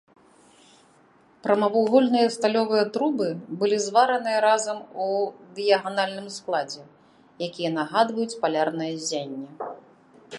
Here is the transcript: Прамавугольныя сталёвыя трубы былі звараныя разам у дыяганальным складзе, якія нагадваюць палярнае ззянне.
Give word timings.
Прамавугольныя 1.47 2.27
сталёвыя 2.35 2.85
трубы 2.95 3.27
былі 3.63 3.77
звараныя 3.87 4.39
разам 4.47 4.79
у 5.05 5.11
дыяганальным 5.59 6.27
складзе, 6.37 6.83
якія 7.49 7.69
нагадваюць 7.79 8.39
палярнае 8.47 8.93
ззянне. 9.05 9.49